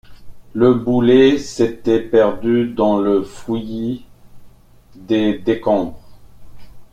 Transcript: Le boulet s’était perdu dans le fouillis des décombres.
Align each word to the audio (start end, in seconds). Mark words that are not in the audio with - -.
Le 0.53 0.73
boulet 0.73 1.37
s’était 1.37 2.01
perdu 2.01 2.65
dans 2.73 2.97
le 2.97 3.21
fouillis 3.21 4.07
des 4.95 5.37
décombres. 5.37 5.99